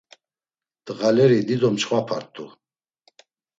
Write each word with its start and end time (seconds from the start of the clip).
Ndğaleri 0.81 1.37
dido 1.47 1.69
çxvapart̆u. 1.79 2.45